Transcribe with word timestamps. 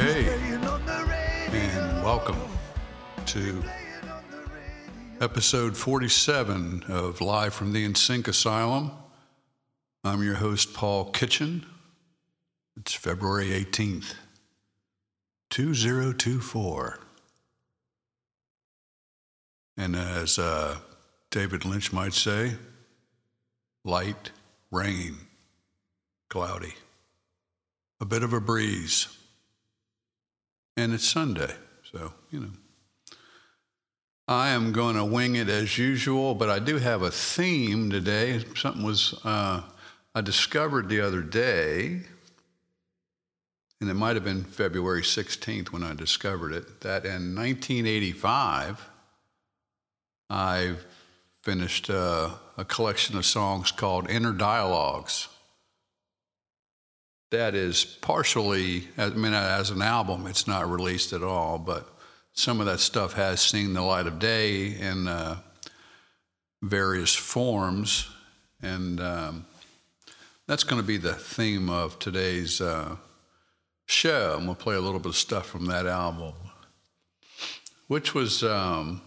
Okay, 0.00 0.30
and 1.52 2.02
welcome 2.02 2.40
to 3.26 3.62
episode 5.20 5.76
47 5.76 6.84
of 6.88 7.20
Live 7.20 7.52
from 7.52 7.74
the 7.74 7.86
InSync 7.86 8.26
Asylum. 8.26 8.92
I'm 10.02 10.22
your 10.22 10.36
host, 10.36 10.72
Paul 10.72 11.10
Kitchen. 11.10 11.66
It's 12.78 12.94
February 12.94 13.48
18th, 13.48 14.14
2024. 15.50 17.00
And 19.76 19.94
as 19.94 20.38
uh, 20.38 20.76
David 21.30 21.66
Lynch 21.66 21.92
might 21.92 22.14
say, 22.14 22.54
light, 23.84 24.30
rain, 24.70 25.18
cloudy, 26.30 26.72
a 28.00 28.06
bit 28.06 28.22
of 28.22 28.32
a 28.32 28.40
breeze. 28.40 29.18
And 30.76 30.92
it's 30.94 31.06
Sunday, 31.06 31.54
so, 31.92 32.12
you 32.30 32.40
know. 32.40 32.50
I 34.28 34.50
am 34.50 34.70
going 34.70 34.94
to 34.94 35.04
wing 35.04 35.34
it 35.34 35.48
as 35.48 35.76
usual, 35.76 36.36
but 36.36 36.48
I 36.48 36.60
do 36.60 36.78
have 36.78 37.02
a 37.02 37.10
theme 37.10 37.90
today. 37.90 38.44
Something 38.54 38.84
was 38.84 39.18
uh, 39.24 39.62
I 40.14 40.20
discovered 40.20 40.88
the 40.88 41.00
other 41.00 41.22
day, 41.22 42.02
and 43.80 43.90
it 43.90 43.94
might 43.94 44.14
have 44.14 44.24
been 44.24 44.44
February 44.44 45.02
16th 45.02 45.72
when 45.72 45.82
I 45.82 45.94
discovered 45.94 46.52
it, 46.52 46.80
that 46.80 47.04
in 47.04 47.34
1985, 47.34 48.88
I 50.28 50.74
finished 51.42 51.90
uh, 51.90 52.30
a 52.56 52.64
collection 52.64 53.16
of 53.16 53.24
songs 53.24 53.72
called 53.72 54.10
Inner 54.10 54.32
Dialogues. 54.32 55.28
That 57.30 57.54
is 57.54 57.84
partially, 57.84 58.88
I 58.98 59.10
mean, 59.10 59.34
as 59.34 59.70
an 59.70 59.82
album, 59.82 60.26
it's 60.26 60.48
not 60.48 60.68
released 60.68 61.12
at 61.12 61.22
all, 61.22 61.58
but 61.58 61.88
some 62.32 62.58
of 62.58 62.66
that 62.66 62.80
stuff 62.80 63.12
has 63.12 63.40
seen 63.40 63.72
the 63.72 63.82
light 63.82 64.08
of 64.08 64.18
day 64.18 64.66
in 64.66 65.06
uh, 65.06 65.36
various 66.60 67.14
forms. 67.14 68.08
And 68.62 69.00
um, 69.00 69.46
that's 70.48 70.64
going 70.64 70.82
to 70.82 70.86
be 70.86 70.96
the 70.96 71.14
theme 71.14 71.70
of 71.70 72.00
today's 72.00 72.60
uh, 72.60 72.96
show. 73.86 74.34
I'm 74.36 74.46
going 74.46 74.56
to 74.56 74.62
play 74.62 74.74
a 74.74 74.80
little 74.80 74.98
bit 74.98 75.10
of 75.10 75.16
stuff 75.16 75.46
from 75.46 75.66
that 75.66 75.86
album, 75.86 76.34
which 77.86 78.12
was 78.12 78.42
um, 78.42 79.02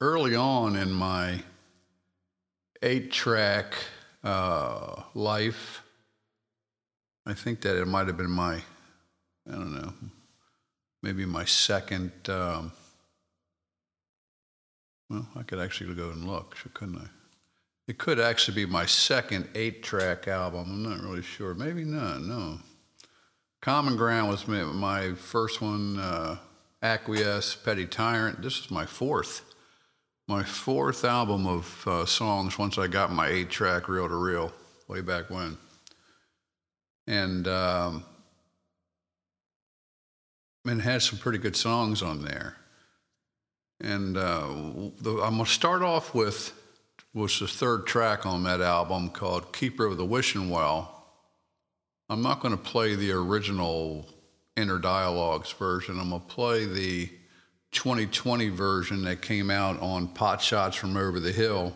early 0.00 0.34
on 0.34 0.74
in 0.74 0.90
my 0.90 1.40
eight 2.82 3.12
track 3.12 3.74
uh, 4.24 5.02
life. 5.14 5.81
I 7.24 7.34
think 7.34 7.60
that 7.62 7.80
it 7.80 7.86
might 7.86 8.08
have 8.08 8.16
been 8.16 8.30
my, 8.30 8.56
I 9.48 9.52
don't 9.52 9.74
know, 9.74 9.92
maybe 11.02 11.24
my 11.24 11.44
second. 11.44 12.12
Um, 12.28 12.72
well, 15.08 15.28
I 15.36 15.42
could 15.42 15.60
actually 15.60 15.94
go 15.94 16.10
and 16.10 16.26
look, 16.26 16.56
couldn't 16.74 16.98
I? 16.98 17.06
It 17.88 17.98
could 17.98 18.18
actually 18.20 18.54
be 18.54 18.66
my 18.66 18.86
second 18.86 19.48
eight-track 19.54 20.28
album. 20.28 20.64
I'm 20.68 20.82
not 20.82 21.00
really 21.00 21.22
sure. 21.22 21.52
Maybe 21.52 21.84
not. 21.84 22.22
No. 22.22 22.58
Common 23.60 23.96
Ground 23.96 24.28
was 24.28 24.48
my, 24.48 25.12
first 25.14 25.60
one. 25.60 25.98
Uh, 25.98 26.38
Acquiesce, 26.82 27.54
Petty 27.56 27.86
Tyrant. 27.86 28.42
This 28.42 28.58
is 28.58 28.70
my 28.70 28.86
fourth. 28.86 29.44
My 30.28 30.42
fourth 30.42 31.04
album 31.04 31.46
of 31.46 31.86
uh, 31.86 32.06
songs. 32.06 32.58
Once 32.58 32.78
I 32.78 32.86
got 32.86 33.12
my 33.12 33.28
eight-track 33.28 33.88
reel 33.88 34.08
to 34.08 34.16
reel, 34.16 34.52
way 34.88 35.00
back 35.00 35.28
when. 35.28 35.58
And 37.06 37.48
um, 37.48 38.04
and 40.64 40.80
had 40.80 41.02
some 41.02 41.18
pretty 41.18 41.38
good 41.38 41.56
songs 41.56 42.02
on 42.02 42.22
there. 42.22 42.56
And 43.80 44.16
uh, 44.16 44.46
the, 45.00 45.20
I'm 45.22 45.36
gonna 45.36 45.46
start 45.46 45.82
off 45.82 46.14
with 46.14 46.52
was 47.14 47.40
the 47.40 47.48
third 47.48 47.86
track 47.86 48.24
on 48.24 48.44
that 48.44 48.60
album 48.60 49.10
called 49.10 49.52
"Keeper 49.52 49.86
of 49.86 49.96
the 49.96 50.04
Wishing 50.04 50.50
Well." 50.50 50.88
I'm 52.08 52.22
not 52.22 52.40
going 52.40 52.54
to 52.54 52.62
play 52.62 52.94
the 52.94 53.12
original 53.12 54.06
Inner 54.54 54.78
Dialogues 54.78 55.50
version. 55.52 55.98
I'm 55.98 56.10
gonna 56.10 56.20
play 56.20 56.66
the 56.66 57.08
2020 57.70 58.50
version 58.50 59.02
that 59.04 59.22
came 59.22 59.50
out 59.50 59.80
on 59.80 60.08
Pot 60.08 60.42
Shots 60.42 60.76
from 60.76 60.96
Over 60.96 61.20
the 61.20 61.32
Hill. 61.32 61.74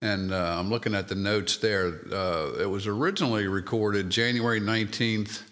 And 0.00 0.32
uh, 0.32 0.56
I'm 0.58 0.70
looking 0.70 0.94
at 0.94 1.08
the 1.08 1.16
notes 1.16 1.56
there. 1.56 2.00
Uh, 2.12 2.52
it 2.60 2.70
was 2.70 2.86
originally 2.86 3.48
recorded 3.48 4.10
January 4.10 4.60
19th, 4.60 5.42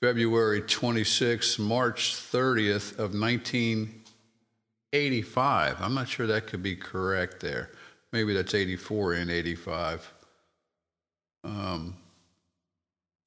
February 0.00 0.62
26th, 0.62 1.60
March 1.60 2.14
30th 2.14 2.98
of 2.98 3.14
1985. 3.14 5.76
I'm 5.80 5.94
not 5.94 6.08
sure 6.08 6.26
that 6.26 6.48
could 6.48 6.64
be 6.64 6.74
correct 6.74 7.38
there. 7.40 7.70
Maybe 8.12 8.34
that's 8.34 8.54
84 8.54 9.12
and 9.14 9.30
85. 9.30 10.12
Um, 11.44 11.96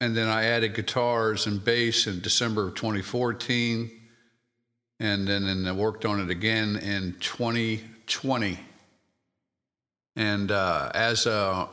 and 0.00 0.14
then 0.14 0.28
I 0.28 0.44
added 0.44 0.74
guitars 0.74 1.46
and 1.46 1.64
bass 1.64 2.06
in 2.06 2.20
December 2.20 2.68
of 2.68 2.74
2014, 2.74 3.90
and 5.00 5.26
then 5.26 5.44
and 5.44 5.66
I 5.66 5.72
worked 5.72 6.04
on 6.04 6.20
it 6.20 6.28
again 6.28 6.76
in 6.76 7.16
2020. 7.20 8.58
And 10.16 10.50
uh, 10.50 10.90
as 10.94 11.26
uh, 11.26 11.66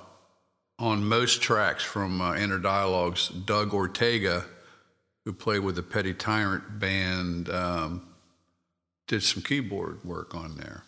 on 0.78 1.06
most 1.06 1.42
tracks 1.42 1.84
from 1.84 2.22
uh, 2.22 2.36
Inner 2.36 2.60
Dialogues, 2.60 3.30
Doug 3.30 3.74
Ortega, 3.74 4.46
who 5.24 5.32
played 5.32 5.60
with 5.60 5.76
the 5.76 5.84
Petty 5.84 6.14
Tyrant 6.14 6.80
band, 6.80 7.50
um, 7.50 8.06
did 9.08 9.24
some 9.24 9.42
keyboard 9.42 10.04
work 10.04 10.36
on 10.36 10.58
there. 10.58 10.84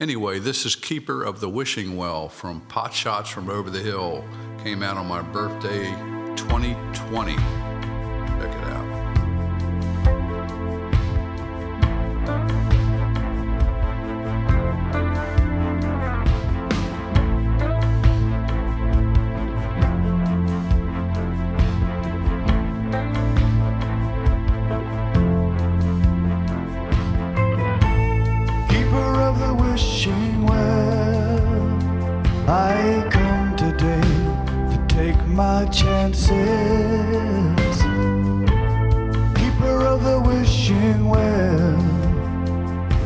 Anyway, 0.00 0.38
this 0.38 0.66
is 0.66 0.74
Keeper 0.76 1.22
of 1.22 1.40
the 1.40 1.48
Wishing 1.48 1.96
Well 1.96 2.28
from 2.28 2.60
Pot 2.62 2.92
Shots 2.92 3.30
from 3.30 3.48
Over 3.48 3.70
the 3.70 3.80
Hill. 3.80 4.24
Came 4.62 4.82
out 4.82 4.96
on 4.96 5.06
my 5.06 5.22
birthday 5.22 5.90
2020. 6.36 7.73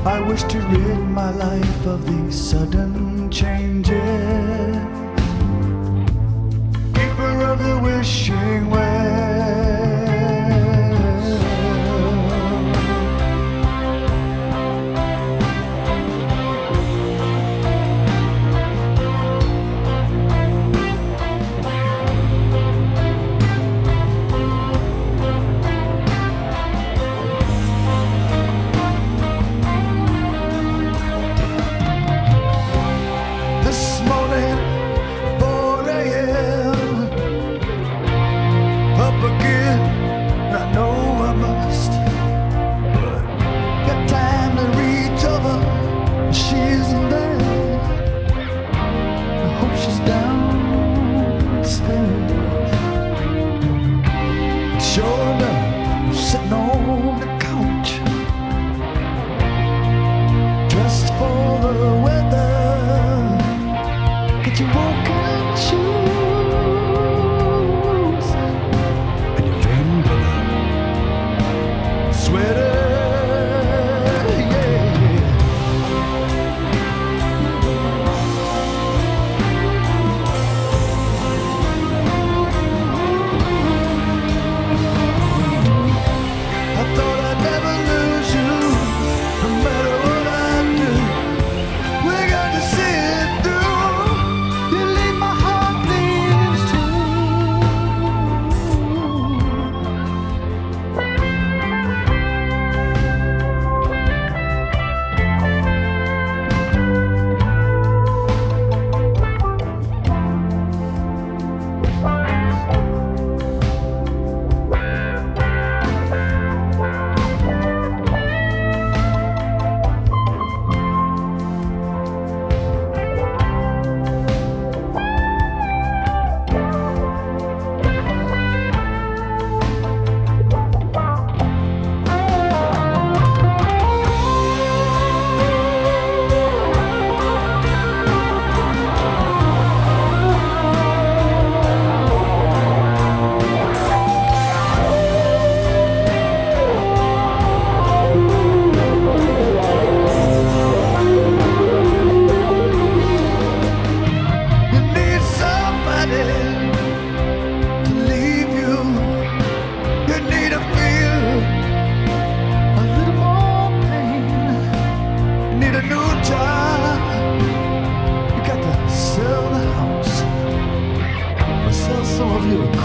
I 0.08 0.20
wish 0.20 0.42
to 0.44 0.58
rid 0.58 1.00
my 1.10 1.30
life 1.32 1.86
of 1.86 2.06
these 2.06 2.34
sudden 2.34 3.30
changes. 3.30 3.92
Keeper 6.94 7.34
of 7.50 7.58
the 7.62 7.78
wishing 7.84 8.70
well. 8.70 8.87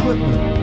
equipment. 0.03 0.62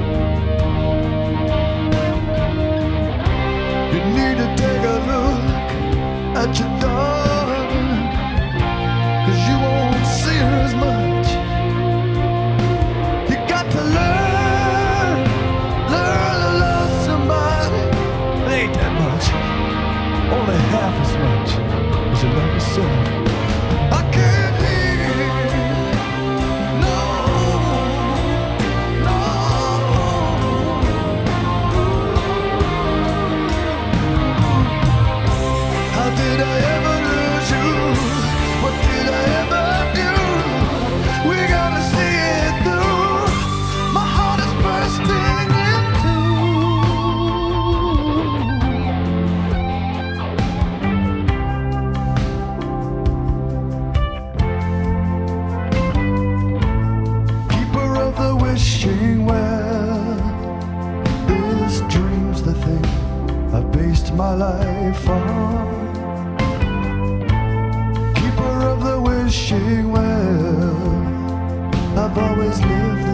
Life 64.34 65.08
on? 65.08 65.94
Keeper 68.14 68.56
of 68.72 68.84
the 68.84 69.00
wishing 69.00 69.90
well, 69.90 70.76
I've 71.98 72.18
always 72.18 72.60
lived 72.60 73.09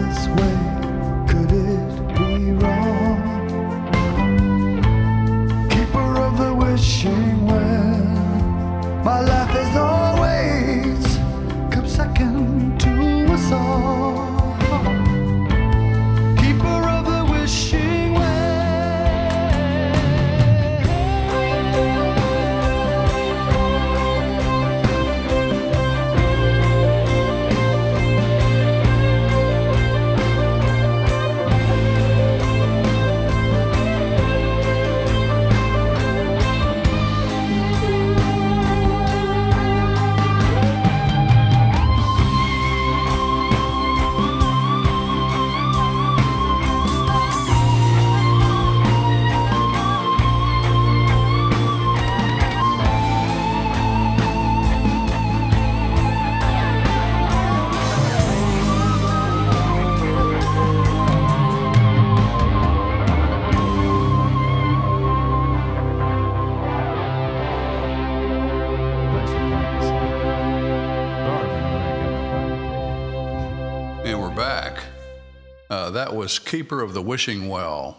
was 76.27 76.39
Keeper 76.39 76.81
of 76.81 76.93
the 76.93 77.01
Wishing 77.01 77.47
Well, 77.47 77.95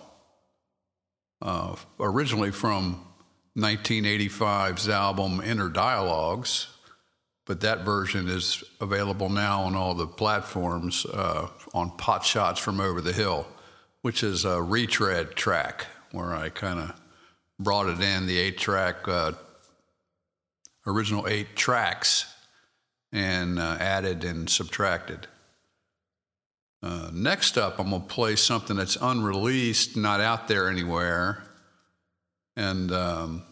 uh, 1.41 1.75
originally 1.99 2.51
from 2.51 3.03
1985's 3.57 4.87
album 4.87 5.41
Inner 5.41 5.71
Dialogues, 5.71 6.67
but 7.47 7.63
that 7.63 7.87
version 7.87 8.29
is 8.29 8.63
available 8.83 9.31
now 9.31 9.63
on 9.63 9.75
all 9.75 9.95
the 9.95 10.07
platforms 10.07 11.07
uh, 11.07 11.49
on 11.73 11.97
Pot 11.97 12.23
Shots 12.23 12.61
from 12.61 12.83
Over 12.83 13.01
the 13.01 13.15
Hill, 13.15 13.47
which 14.03 14.23
is 14.23 14.45
a 14.45 14.61
retread 14.61 15.35
track 15.35 15.87
where 16.13 16.35
I 16.35 16.51
kind 16.51 16.81
of 16.81 17.01
brought 17.59 17.89
it 17.89 17.99
in, 17.99 18.27
the 18.27 18.37
eight 18.37 18.59
track, 18.59 19.09
uh, 19.09 19.33
original 20.87 21.27
eight 21.27 21.57
tracks, 21.57 22.27
and 23.11 23.59
uh, 23.59 23.79
added 23.81 24.23
and 24.23 24.51
subtracted. 24.51 25.29
Uh, 26.83 27.11
next 27.13 27.59
up, 27.59 27.79
I'm 27.79 27.91
going 27.91 28.03
to 28.03 28.09
play 28.09 28.37
something 28.37 28.77
that's 28.77 28.97
unreleased, 29.01 29.97
not 29.97 30.21
out 30.21 30.47
there 30.47 30.69
anywhere, 30.69 31.43
and 32.57 32.93
um, 32.93 33.43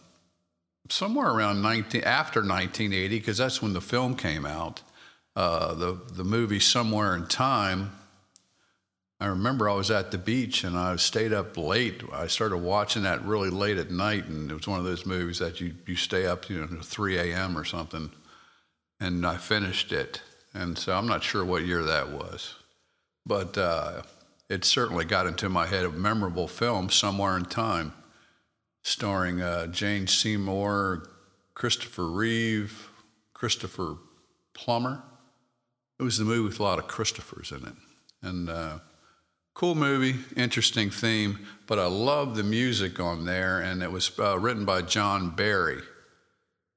somewhere 0.89 1.29
around 1.29 1.61
19 1.61 2.03
after 2.03 2.39
1980, 2.39 3.19
because 3.19 3.37
that's 3.37 3.61
when 3.61 3.73
the 3.73 3.81
film 3.81 4.15
came 4.15 4.45
out. 4.45 4.81
Uh, 5.35 5.73
the 5.75 6.01
the 6.13 6.23
movie 6.23 6.59
Somewhere 6.59 7.15
in 7.15 7.27
Time. 7.27 7.91
I 9.19 9.27
remember 9.27 9.69
I 9.69 9.73
was 9.73 9.91
at 9.91 10.11
the 10.11 10.17
beach 10.17 10.63
and 10.63 10.77
I 10.77 10.95
stayed 10.95 11.33
up 11.33 11.57
late. 11.57 12.01
I 12.11 12.27
started 12.27 12.57
watching 12.57 13.03
that 13.03 13.23
really 13.23 13.49
late 13.49 13.77
at 13.77 13.91
night, 13.91 14.25
and 14.25 14.49
it 14.49 14.53
was 14.53 14.67
one 14.67 14.79
of 14.79 14.85
those 14.85 15.05
movies 15.05 15.37
that 15.39 15.61
you 15.61 15.75
you 15.85 15.95
stay 15.95 16.25
up, 16.25 16.49
you 16.49 16.65
know, 16.65 16.81
3 16.81 17.17
a.m. 17.19 17.57
or 17.57 17.65
something, 17.65 18.09
and 18.99 19.27
I 19.27 19.37
finished 19.37 19.91
it. 19.91 20.21
And 20.53 20.77
so 20.77 20.95
I'm 20.97 21.07
not 21.07 21.23
sure 21.23 21.45
what 21.45 21.65
year 21.65 21.83
that 21.83 22.09
was 22.09 22.55
but 23.27 23.57
uh, 23.57 24.01
it 24.49 24.63
certainly 24.63 25.05
got 25.05 25.27
into 25.27 25.49
my 25.49 25.65
head 25.65 25.85
a 25.85 25.89
memorable 25.89 26.47
film 26.47 26.89
somewhere 26.89 27.35
in 27.35 27.45
time 27.45 27.93
starring 28.83 29.41
uh, 29.41 29.67
jane 29.67 30.07
seymour 30.07 31.09
christopher 31.53 32.07
reeve 32.07 32.89
christopher 33.33 33.97
plummer. 34.53 35.03
It 35.99 36.03
was 36.03 36.17
the 36.17 36.25
movie 36.25 36.47
with 36.47 36.59
a 36.59 36.63
lot 36.63 36.79
of 36.79 36.87
christophers 36.87 37.51
in 37.51 37.67
it. 37.67 37.73
And 38.21 38.49
uh, 38.49 38.79
cool 39.53 39.75
movie 39.75 40.15
interesting 40.35 40.91
theme 40.91 41.39
but 41.65 41.79
i 41.79 41.85
love 41.85 42.35
the 42.35 42.43
music 42.43 42.99
on 42.99 43.25
there 43.25 43.59
and 43.59 43.81
it 43.81 43.91
was 43.91 44.11
uh, 44.19 44.37
written 44.39 44.65
by 44.65 44.81
john 44.81 45.31
barry. 45.31 45.81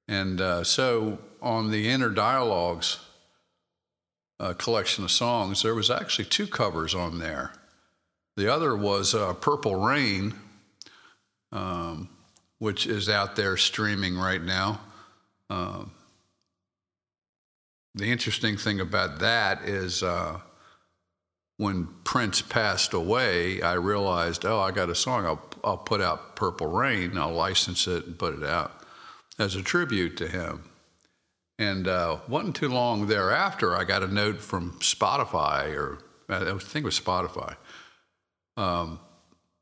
And 0.08 0.40
uh, 0.40 0.64
so 0.64 1.18
on 1.40 1.70
the 1.70 1.88
inner 1.88 2.10
dialogues 2.10 2.98
uh, 4.40 4.54
collection 4.54 5.04
of 5.04 5.10
songs, 5.10 5.62
there 5.62 5.74
was 5.74 5.90
actually 5.90 6.24
two 6.24 6.46
covers 6.46 6.94
on 6.94 7.18
there. 7.18 7.52
The 8.36 8.52
other 8.52 8.74
was 8.74 9.14
uh, 9.14 9.34
Purple 9.34 9.76
Rain, 9.76 10.34
um, 11.52 12.08
which 12.58 12.86
is 12.86 13.08
out 13.08 13.36
there 13.36 13.56
streaming 13.58 14.16
right 14.16 14.42
now. 14.42 14.80
Um, 15.50 15.92
the 17.94 18.10
interesting 18.10 18.56
thing 18.56 18.80
about 18.80 19.18
that 19.18 19.62
is 19.62 20.02
uh, 20.02 20.40
when 21.58 21.88
Prince 22.04 22.40
passed 22.40 22.94
away, 22.94 23.60
I 23.60 23.74
realized, 23.74 24.46
oh, 24.46 24.60
I 24.60 24.70
got 24.70 24.88
a 24.88 24.94
song. 24.94 25.26
I'll, 25.26 25.42
I'll 25.62 25.76
put 25.76 26.00
out 26.00 26.34
Purple 26.34 26.68
Rain. 26.68 27.18
I'll 27.18 27.34
license 27.34 27.86
it 27.86 28.06
and 28.06 28.18
put 28.18 28.34
it 28.34 28.44
out 28.44 28.72
as 29.38 29.54
a 29.54 29.62
tribute 29.62 30.16
to 30.18 30.28
him. 30.28 30.69
And 31.60 31.86
uh, 31.86 32.20
wasn't 32.26 32.56
too 32.56 32.70
long 32.70 33.06
thereafter, 33.06 33.76
I 33.76 33.84
got 33.84 34.02
a 34.02 34.08
note 34.08 34.38
from 34.38 34.72
Spotify, 34.80 35.76
or 35.76 35.98
I 36.30 36.56
think 36.58 36.84
it 36.84 36.84
was 36.84 36.98
Spotify. 36.98 37.54
Um, 38.56 38.98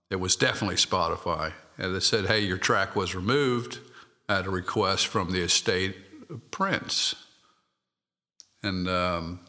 it 0.09 0.21
was 0.21 0.37
definitely 0.37 0.77
Spotify. 0.77 1.55
And 1.77 1.93
they 1.93 2.01
said, 2.01 2.27
hey, 2.27 2.39
your 2.39 2.57
track 2.57 2.95
was 2.95 3.17
removed 3.17 3.81
at 4.29 4.47
a 4.47 4.51
request 4.51 5.09
from 5.09 5.33
the 5.33 5.41
estate 5.41 5.97
Prince. 6.53 7.17
And 8.63 8.89
um, 8.89 9.41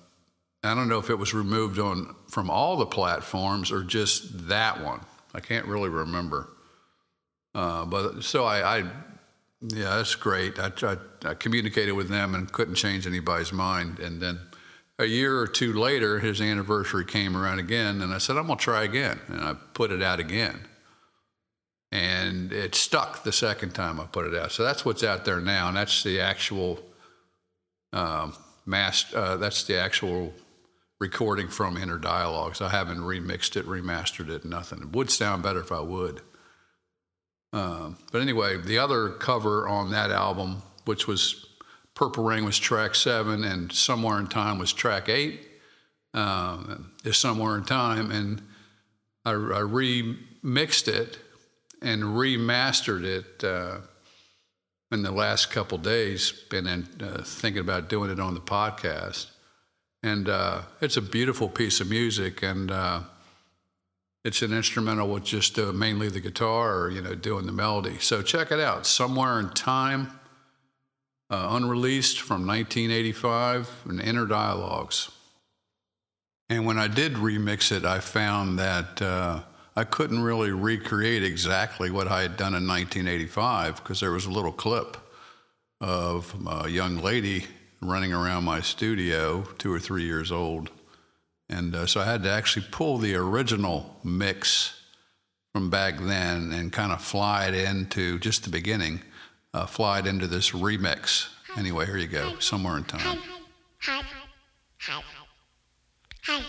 I 0.63 0.73
don't 0.73 0.89
know 0.89 0.97
if 0.97 1.11
it 1.11 1.19
was 1.19 1.35
removed 1.35 1.77
on 1.77 2.15
from 2.29 2.49
all 2.49 2.77
the 2.77 2.85
platforms 2.87 3.71
or 3.71 3.83
just 3.83 4.47
that 4.47 4.83
one. 4.83 5.01
I 5.35 5.39
can't 5.39 5.67
really 5.67 5.89
remember. 5.89 6.49
Uh, 7.53 7.85
but 7.85 8.23
so 8.23 8.45
I, 8.45 8.79
I, 8.79 8.89
yeah, 9.61 9.97
that's 9.97 10.15
great. 10.15 10.59
I, 10.59 10.71
I, 10.83 10.97
I 11.25 11.33
communicated 11.33 11.93
with 11.93 12.09
them 12.09 12.35
and 12.35 12.51
couldn't 12.51 12.75
change 12.75 13.05
anybody's 13.07 13.53
mind. 13.53 13.99
And 13.99 14.21
then 14.21 14.39
a 14.97 15.05
year 15.05 15.39
or 15.39 15.47
two 15.47 15.73
later, 15.73 16.19
his 16.19 16.41
anniversary 16.41 17.05
came 17.05 17.35
around 17.37 17.59
again, 17.59 18.01
and 18.01 18.13
I 18.13 18.17
said, 18.19 18.37
I'm 18.37 18.47
gonna 18.47 18.59
try 18.59 18.83
again, 18.83 19.19
and 19.27 19.41
I 19.41 19.55
put 19.73 19.91
it 19.91 20.01
out 20.01 20.19
again. 20.19 20.59
and 21.91 22.51
it 22.51 22.75
stuck 22.75 23.23
the 23.23 23.31
second 23.31 23.73
time 23.73 23.99
I 23.99 24.05
put 24.05 24.25
it 24.27 24.35
out. 24.35 24.51
So 24.51 24.63
that's 24.63 24.85
what's 24.85 25.03
out 25.03 25.25
there 25.25 25.41
now, 25.41 25.67
and 25.69 25.77
that's 25.77 26.03
the 26.03 26.19
actual 26.19 26.79
um, 27.93 28.33
mass. 28.65 29.11
Uh, 29.13 29.37
that's 29.37 29.63
the 29.63 29.79
actual 29.79 30.33
recording 30.99 31.47
from 31.47 31.77
Inner 31.77 31.97
Dialogues. 31.97 32.61
I 32.61 32.69
haven't 32.69 32.99
remixed 32.99 33.57
it, 33.57 33.65
remastered 33.65 34.29
it, 34.29 34.45
nothing. 34.45 34.79
It 34.81 34.91
would 34.95 35.09
sound 35.09 35.41
better 35.43 35.61
if 35.61 35.71
I 35.71 35.79
would. 35.81 36.21
Um, 37.51 37.97
but 38.11 38.21
anyway, 38.21 38.57
the 38.57 38.77
other 38.77 39.09
cover 39.09 39.67
on 39.67 39.91
that 39.91 40.11
album, 40.11 40.61
which 40.85 41.07
was 41.07 41.45
Purple 41.95 42.23
Rain, 42.23 42.45
was 42.45 42.59
track 42.59 42.95
seven, 42.95 43.43
and 43.43 43.71
Somewhere 43.71 44.19
in 44.19 44.27
Time 44.27 44.59
was 44.59 44.71
track 44.71 45.09
eight. 45.09 45.45
Um, 46.13 46.91
is 47.03 47.17
Somewhere 47.17 47.57
in 47.57 47.63
Time, 47.65 48.11
and 48.11 48.41
I, 49.25 49.31
I 49.31 49.61
remixed 49.61 50.87
it 50.87 51.19
and 51.81 52.03
remastered 52.03 53.03
it 53.03 53.43
uh, 53.43 53.77
in 54.91 55.03
the 55.03 55.11
last 55.11 55.51
couple 55.51 55.77
days, 55.77 56.31
been 56.49 56.67
uh, 56.67 57.21
thinking 57.23 57.61
about 57.61 57.89
doing 57.89 58.09
it 58.09 58.19
on 58.19 58.33
the 58.33 58.41
podcast. 58.41 59.27
And 60.01 60.29
uh, 60.29 60.61
it's 60.81 60.97
a 60.97 61.01
beautiful 61.01 61.47
piece 61.49 61.79
of 61.79 61.89
music, 61.89 62.41
and 62.41 62.71
uh, 62.71 63.01
it's 64.25 64.41
an 64.41 64.53
instrumental 64.53 65.07
with 65.07 65.23
just 65.23 65.57
uh, 65.57 65.71
mainly 65.71 66.09
the 66.09 66.19
guitar, 66.19 66.77
or, 66.77 66.89
you 66.91 67.01
know, 67.01 67.15
doing 67.15 67.45
the 67.45 67.51
melody. 67.51 67.97
So 67.99 68.21
check 68.21 68.51
it 68.51 68.59
out. 68.59 68.85
Somewhere 68.85 69.39
in 69.39 69.49
Time, 69.49 70.19
uh, 71.29 71.47
unreleased 71.51 72.21
from 72.21 72.45
1985, 72.45 73.83
and 73.85 74.01
Inner 74.01 74.25
Dialogues. 74.25 75.09
And 76.49 76.65
when 76.65 76.79
I 76.79 76.87
did 76.87 77.13
remix 77.13 77.71
it, 77.71 77.85
I 77.85 77.99
found 77.99 78.59
that 78.59 79.01
I 79.75 79.85
couldn't 79.85 80.21
really 80.21 80.51
recreate 80.51 81.23
exactly 81.23 81.89
what 81.89 82.09
I 82.09 82.21
had 82.21 82.35
done 82.35 82.53
in 82.53 82.67
1985 82.67 83.77
because 83.77 84.01
there 84.01 84.11
was 84.11 84.25
a 84.25 84.31
little 84.31 84.51
clip 84.51 84.97
of 85.79 86.35
a 86.45 86.67
young 86.67 86.97
lady 86.97 87.45
running 87.81 88.11
around 88.11 88.43
my 88.43 88.59
studio, 88.59 89.43
two 89.57 89.71
or 89.71 89.79
three 89.79 90.03
years 90.03 90.33
old. 90.33 90.69
And 91.49 91.75
uh, 91.75 91.85
so 91.87 92.01
I 92.01 92.05
had 92.05 92.23
to 92.23 92.31
actually 92.31 92.65
pull 92.71 92.97
the 92.97 93.15
original 93.15 93.97
mix 94.03 94.79
from 95.53 95.69
back 95.69 95.99
then 95.99 96.51
and 96.51 96.71
kind 96.71 96.91
of 96.91 97.01
fly 97.01 97.47
it 97.47 97.55
into 97.55 98.19
just 98.19 98.43
the 98.43 98.49
beginning, 98.49 99.01
uh, 99.53 99.65
fly 99.65 99.99
it 99.99 100.05
into 100.05 100.27
this 100.27 100.51
remix. 100.51 101.29
Anyway, 101.57 101.85
here 101.85 101.97
you 101.97 102.07
go, 102.07 102.37
somewhere 102.39 102.77
in 102.77 102.83
time. 102.83 102.99
Hi, 103.01 103.17
hi, 103.79 104.01
hi, 104.79 105.01
hi. 106.23 106.43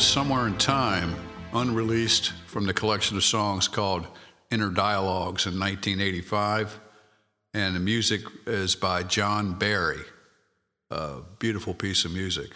Somewhere 0.00 0.46
in 0.46 0.56
Time, 0.56 1.14
unreleased 1.52 2.32
from 2.46 2.64
the 2.64 2.72
collection 2.72 3.18
of 3.18 3.22
songs 3.22 3.68
called 3.68 4.06
Inner 4.50 4.70
Dialogues 4.70 5.44
in 5.44 5.60
1985. 5.60 6.80
And 7.52 7.76
the 7.76 7.80
music 7.80 8.22
is 8.46 8.74
by 8.74 9.02
John 9.02 9.58
Barry. 9.58 10.00
A 10.90 11.18
beautiful 11.38 11.74
piece 11.74 12.06
of 12.06 12.12
music. 12.12 12.48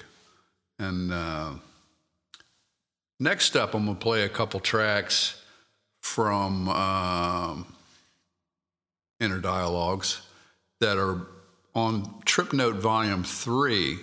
And 0.79 1.13
uh, 1.13 1.51
next 3.21 3.57
up, 3.57 3.75
I'm 3.75 3.85
going 3.85 3.99
to 3.99 4.03
play 4.03 4.23
a 4.23 4.29
couple 4.31 4.59
tracks 4.59 5.41
from 6.01 6.71
um, 6.71 7.75
Inner 9.21 9.39
Dialogues 9.39 10.23
that 10.81 10.97
are 10.97 11.27
on 11.75 12.23
Trip 12.25 12.55
Note 12.55 12.77
Volume 12.77 13.23
3. 13.23 13.99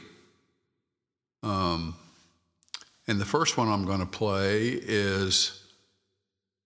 Um, 1.42 1.96
and 3.12 3.20
the 3.20 3.26
first 3.26 3.58
one 3.58 3.68
I'm 3.68 3.84
going 3.84 4.00
to 4.00 4.06
play 4.06 4.70
is 4.70 5.62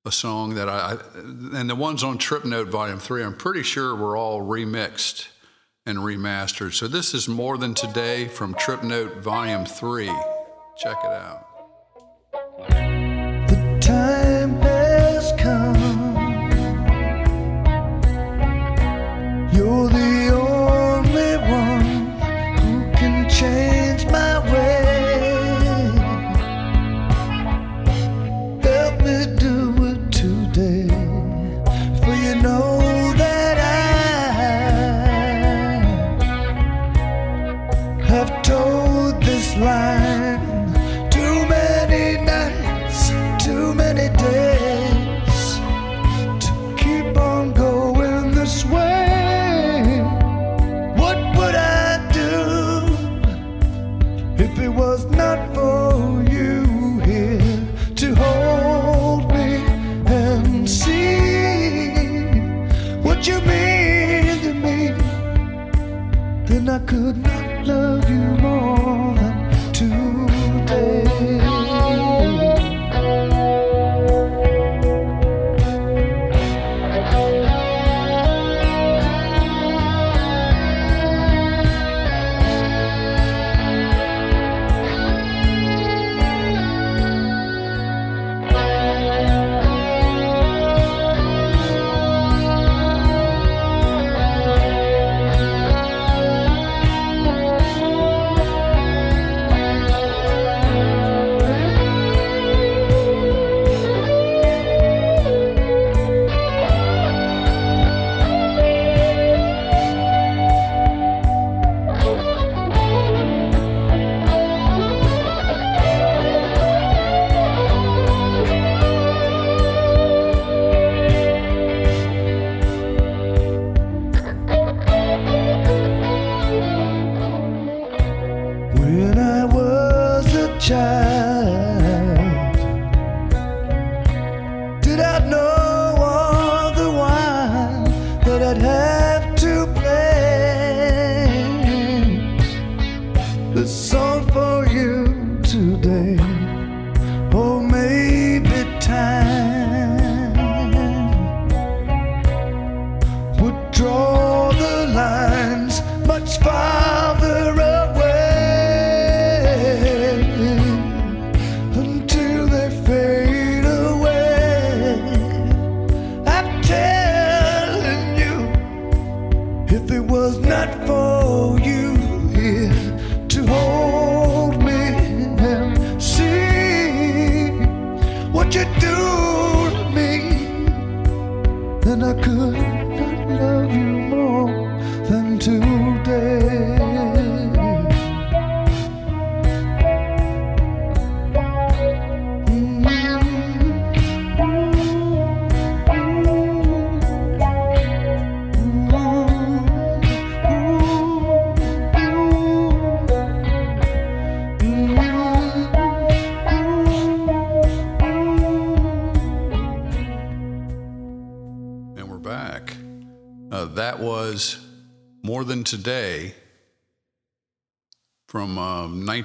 a 0.06 0.12
song 0.12 0.54
that 0.54 0.70
I, 0.70 0.96
and 1.16 1.68
the 1.68 1.74
ones 1.74 2.04
on 2.04 2.20
Trip 2.20 2.46
Note 2.46 2.68
Volume 2.68 3.00
3, 3.00 3.24
I'm 3.24 3.36
pretty 3.36 3.64
sure 3.64 3.96
were 3.96 4.16
all 4.16 4.42
remixed 4.42 5.30
and 5.88 5.98
remastered. 5.98 6.74
So 6.74 6.88
this 6.88 7.16
is 7.16 7.28
More 7.28 7.58
Than 7.58 7.74
Today 7.74 8.28
from 8.28 8.54
Trip 8.54 8.84
Note 8.84 9.24
Volume 9.24 9.66
3. 9.66 10.06
Check 10.78 10.98
it 11.04 11.12
out. 11.12 11.48
The 13.48 13.80
time 13.82 14.58
has 14.62 15.34
come. 15.40 15.76
You're 19.52 19.90
the 19.90 20.15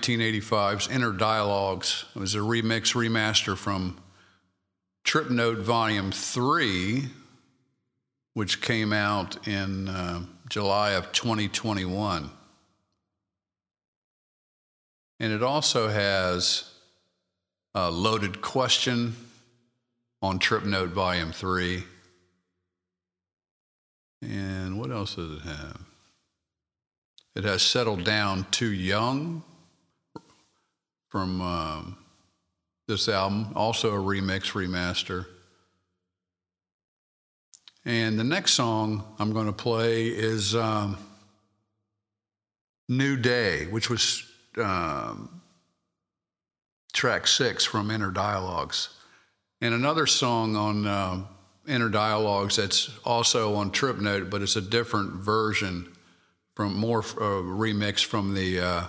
1985's 0.01 0.89
Inner 0.89 1.13
Dialogues. 1.13 2.07
It 2.15 2.19
was 2.19 2.35
a 2.35 2.39
remix, 2.39 2.95
remaster 2.95 3.57
from 3.57 3.99
Trip 5.05 5.31
Note 5.31 5.59
Volume 5.59 6.11
3, 6.11 7.05
which 8.35 8.63
came 8.63 8.93
out 8.93 9.47
in 9.47 9.89
uh, 9.89 10.23
July 10.49 10.93
of 10.93 11.13
2021. 11.13 12.31
And 15.19 15.33
it 15.33 15.43
also 15.43 15.89
has 15.89 16.73
a 17.75 17.91
loaded 17.91 18.41
question 18.41 19.15
on 20.23 20.39
Trip 20.39 20.65
Note 20.65 20.91
Volume 20.91 21.33
3. 21.33 21.83
And 24.23 24.79
what 24.79 24.91
else 24.91 25.17
does 25.17 25.33
it 25.33 25.43
have? 25.43 25.81
It 27.37 27.45
has 27.45 27.63
Settled 27.63 28.05
Down 28.05 28.47
Too 28.51 28.73
Young 28.73 29.43
from 31.11 31.41
um, 31.43 31.99
this 32.89 33.09
album, 33.09 33.53
also 33.55 33.95
a 33.95 33.99
remix, 33.99 34.53
remaster. 34.53 35.27
And 37.85 38.19
the 38.19 38.25
next 38.25 38.53
song 38.53 39.05
I'm 39.19 39.33
going 39.33 39.47
to 39.47 39.53
play 39.53 40.07
is 40.07 40.55
um, 40.55 40.97
New 42.89 43.17
Day, 43.17 43.67
which 43.67 43.91
was 43.91 44.25
um, 44.57 45.43
track 46.93 47.27
six 47.27 47.65
from 47.65 47.91
Inner 47.91 48.11
Dialogues. 48.11 48.89
And 49.61 49.75
another 49.75 50.07
song 50.07 50.57
on 50.57 50.87
um 50.87 51.29
Inner 51.71 51.89
Dialogues 51.89 52.57
that's 52.57 52.91
also 53.05 53.55
on 53.55 53.71
Trip 53.71 53.99
Note, 53.99 54.31
but 54.31 54.43
it's 54.43 54.57
a 54.57 54.61
different 54.61 55.13
version 55.13 55.93
from 56.55 56.75
more 56.75 57.01
uh, 57.01 57.43
remix 57.43 58.05
from 58.05 58.35
the 58.35 58.61
uh, 58.61 58.85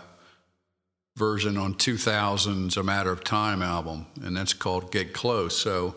version 1.15 1.57
on 1.57 1.75
2000's 1.75 2.77
A 2.77 2.83
Matter 2.83 3.11
of 3.11 3.23
Time 3.23 3.61
album, 3.61 4.05
and 4.23 4.35
that's 4.35 4.53
called 4.53 4.91
Get 4.91 5.13
Close. 5.13 5.57
So 5.57 5.95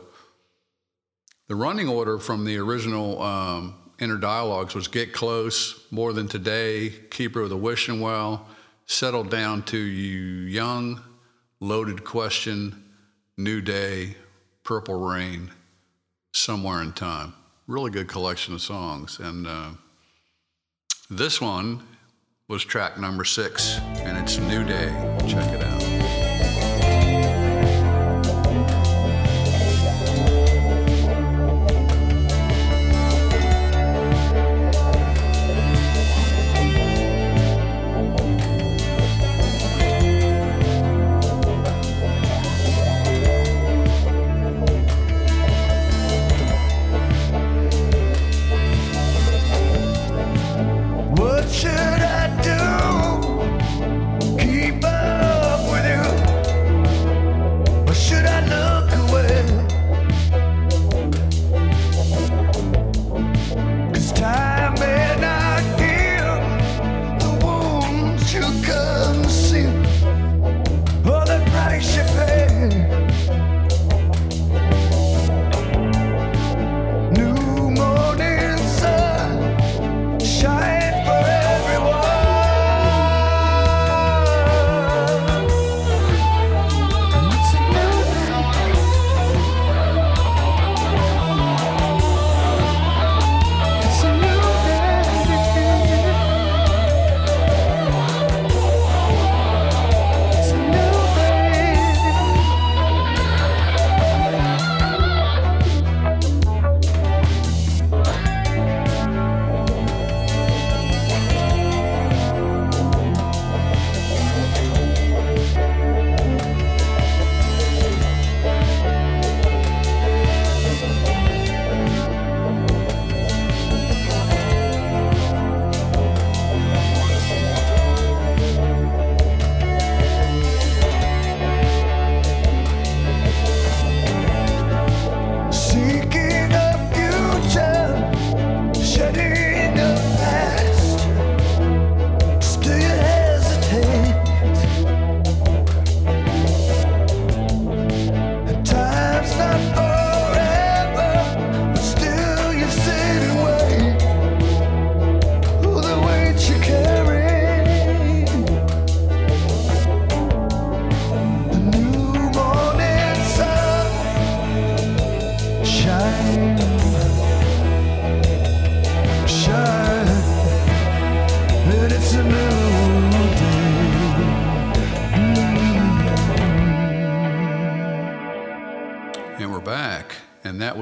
the 1.49 1.55
running 1.55 1.89
order 1.89 2.19
from 2.19 2.45
the 2.45 2.59
original 2.59 3.23
um, 3.23 3.75
Inner 4.01 4.17
Dialogues 4.17 4.75
was 4.75 4.89
Get 4.89 5.13
Close, 5.13 5.87
More 5.91 6.13
Than 6.13 6.29
Today, 6.29 6.91
Keeper 7.11 7.43
of 7.43 7.51
the 7.51 7.57
Wishing 7.57 8.01
Well, 8.01 8.47
Settle 8.87 9.25
Down 9.25 9.63
to 9.65 9.79
You 9.79 10.47
Young, 10.47 11.01
Loaded 11.61 12.05
Question, 12.05 12.85
New 13.37 13.61
Day, 13.61 14.17
Purple 14.65 14.99
Rain, 14.99 15.51
Somewhere 16.33 16.83
in 16.83 16.93
Time. 16.93 17.35
Really 17.67 17.91
good 17.91 18.09
collection 18.09 18.55
of 18.55 18.61
songs. 18.61 19.19
And 19.21 19.47
uh, 19.47 19.71
this 21.09 21.41
one 21.41 21.83
was 22.49 22.63
track 22.63 22.99
number 22.99 23.25
six, 23.25 23.79
and 24.03 24.19
it's 24.19 24.37
New 24.37 24.65
Day. 24.65 24.89
Check 25.27 25.49
it 25.53 25.63
out. 25.63 25.94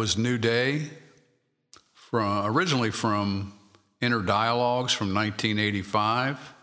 Was 0.03 0.19
New 0.19 0.37
Day, 0.37 0.91
from 1.95 2.45
originally 2.45 2.91
from 2.91 3.53
Inner 4.01 4.21
Dialogues 4.21 4.93
from 4.93 5.15
1985, 5.15 6.55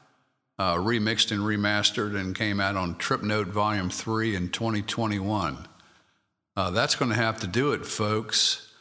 uh, 0.57 0.75
remixed 0.75 1.31
and 1.31 1.39
remastered, 1.39 2.19
and 2.19 2.35
came 2.35 2.59
out 2.59 2.75
on 2.75 2.97
Trip 2.97 3.23
Note 3.23 3.47
Volume 3.47 3.89
3 3.89 4.35
in 4.35 4.49
2021. 4.49 5.65
Uh, 6.57 6.71
that's 6.71 6.95
going 6.95 7.11
to 7.11 7.15
have 7.15 7.39
to 7.39 7.47
do 7.47 7.71
it, 7.71 7.85
folks. 7.85 8.73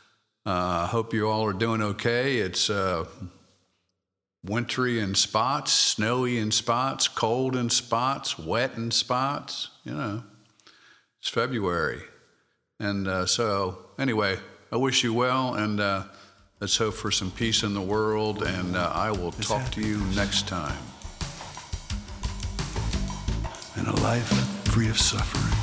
I 0.45 0.51
uh, 0.51 0.87
hope 0.89 1.15
you 1.15 1.29
all 1.29 1.47
are 1.47 1.53
doing 1.53 1.81
okay. 1.81 2.39
It's 2.39 2.69
uh, 2.69 3.05
wintry 4.45 4.99
in 4.99 5.15
spots, 5.15 5.71
snowy 5.71 6.37
in 6.37 6.51
spots, 6.51 7.07
cold 7.07 7.55
in 7.55 7.71
spots, 7.71 8.37
wet 8.37 8.75
in 8.75 8.91
spots. 8.91 9.69
You 9.85 9.95
know, 9.95 10.25
it's 11.21 11.29
February. 11.29 12.03
And 12.81 13.07
uh, 13.07 13.27
so, 13.27 13.85
anyway, 13.99 14.39
I 14.71 14.77
wish 14.77 15.03
you 15.03 15.13
well, 15.13 15.55
and 15.55 15.81
uh, 15.81 16.05
let's 16.61 16.77
hope 16.77 16.95
for 16.95 17.11
some 17.11 17.31
peace 17.31 17.63
in 17.63 17.75
the 17.75 17.81
world. 17.81 18.43
And 18.43 18.77
uh, 18.77 18.91
I 18.95 19.11
will 19.11 19.33
talk 19.33 19.71
to 19.73 19.81
you 19.81 19.99
next 20.15 20.47
time. 20.49 20.79
And 23.77 23.87
a 23.87 23.97
life 24.01 24.29
free 24.69 24.89
of 24.89 24.99
suffering. 24.99 25.55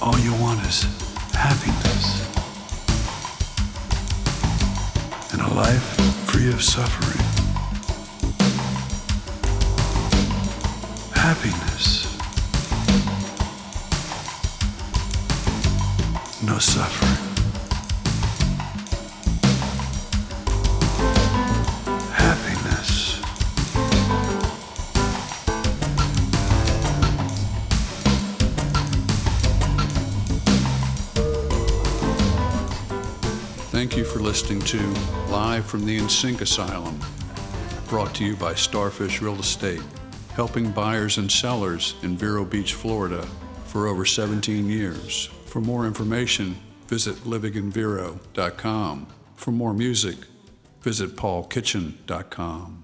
All 0.00 0.18
you 0.18 0.32
want 0.42 0.60
is 0.66 0.82
happiness. 1.32 2.20
And 5.32 5.40
a 5.40 5.54
life 5.54 5.82
free 6.26 6.48
of 6.48 6.62
suffering. 6.62 7.22
Happiness. 11.14 11.71
No 16.52 16.58
suffering. 16.58 17.10
Happiness. 22.12 23.14
Thank 33.70 33.96
you 33.96 34.04
for 34.04 34.18
listening 34.18 34.60
to 34.60 34.78
Live 35.30 35.64
from 35.64 35.86
the 35.86 35.98
InSync 35.98 36.42
Asylum, 36.42 37.00
brought 37.88 38.14
to 38.16 38.26
you 38.26 38.36
by 38.36 38.52
Starfish 38.52 39.22
Real 39.22 39.40
Estate, 39.40 39.80
helping 40.34 40.70
buyers 40.70 41.16
and 41.16 41.32
sellers 41.32 41.94
in 42.02 42.18
Vero 42.18 42.44
Beach, 42.44 42.74
Florida 42.74 43.26
for 43.64 43.86
over 43.86 44.04
17 44.04 44.68
years. 44.68 45.30
For 45.52 45.60
more 45.60 45.86
information, 45.86 46.56
visit 46.86 47.14
livinginvero.com. 47.24 49.06
For 49.34 49.50
more 49.50 49.74
music, 49.74 50.16
visit 50.80 51.14
paulkitchen.com. 51.14 52.81